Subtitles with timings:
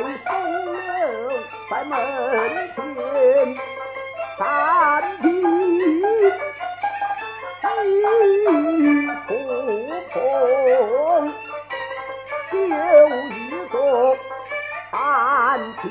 [0.00, 0.30] 来朋
[0.86, 1.32] 友
[1.68, 1.92] 在门
[2.76, 2.78] 前
[4.38, 4.40] 暂
[5.20, 5.26] 停，
[7.88, 8.06] 一
[9.26, 9.28] 壶
[10.12, 10.16] 空，
[12.52, 12.56] 有
[13.08, 13.30] 一
[13.72, 13.74] 盅，
[14.92, 14.96] 谈
[15.82, 15.84] 情。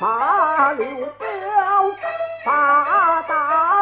[0.00, 1.26] 把刘表
[2.44, 3.77] 把到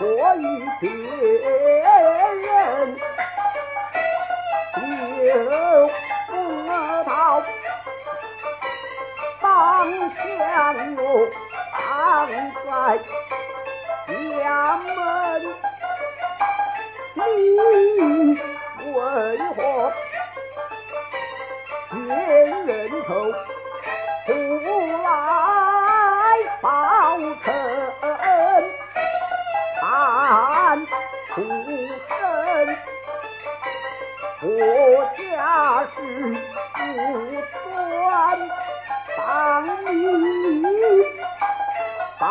[0.00, 0.42] 我与
[0.80, 0.90] 别
[2.42, 2.96] 人，
[4.76, 4.80] 就
[6.26, 6.30] 不
[7.04, 7.08] 到
[9.40, 9.44] 当
[10.16, 10.22] 相
[10.96, 10.98] 拥，
[11.72, 11.78] 挡
[12.64, 12.68] 在
[14.08, 14.94] 两门。
[31.34, 32.78] 出身，
[34.42, 34.46] 我
[35.18, 35.96] 家是
[36.72, 36.78] 不
[37.50, 38.06] 川，
[39.16, 39.22] 当
[39.84, 39.92] 你
[42.20, 42.22] 拜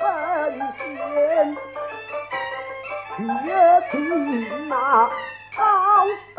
[0.00, 0.02] 神
[0.76, 1.56] 仙，
[3.18, 3.46] 却
[3.92, 3.94] 听
[4.68, 4.72] 那
[5.56, 5.60] 高
[6.34, 6.38] 高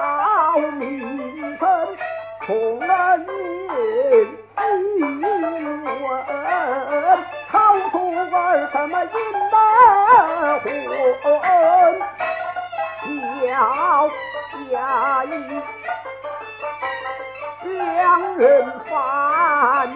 [0.74, 1.64] 名声，
[2.46, 2.94] 从那。
[7.56, 7.98] 朝中
[8.34, 9.12] 儿什么阴
[9.50, 9.56] 门
[10.60, 10.66] 混，
[13.40, 13.48] 叫
[14.74, 14.76] 衙
[15.26, 15.30] 役
[17.64, 18.44] 两人
[18.90, 18.92] 犯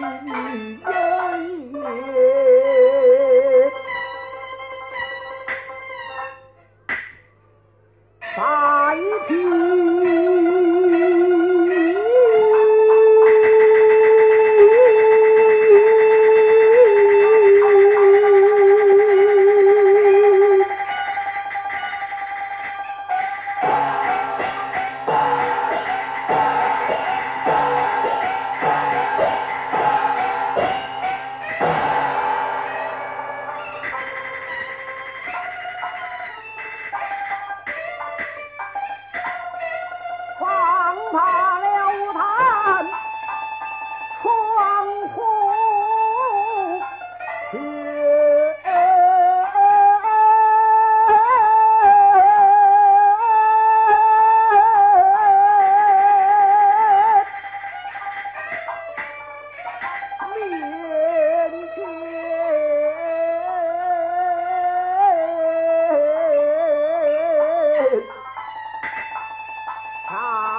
[0.80, 0.88] 也。
[8.38, 8.40] 白
[9.28, 9.69] 天。
[70.10, 70.49] How